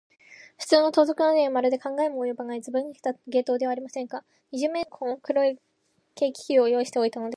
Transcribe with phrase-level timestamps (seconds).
[0.57, 4.23] ふつうの盗賊などには、まるで考えもおよばない、ずばぬけた芸当ではありませんか。
[4.51, 5.61] 二十面相はまんいちのばあいのために、この
[6.17, 7.29] 黒い軽気球を用意しておいたのです。